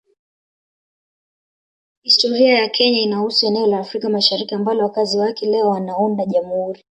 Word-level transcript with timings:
Historia 2.03 2.53
ya 2.59 2.69
Kenya 2.69 2.99
inahusu 2.99 3.45
eneo 3.47 3.67
la 3.67 3.79
Afrika 3.79 4.09
Mashariki 4.09 4.55
ambalo 4.55 4.83
wakazi 4.83 5.17
wake 5.17 5.45
leo 5.45 5.69
wanaunda 5.69 6.25
Jamhuri 6.25 6.83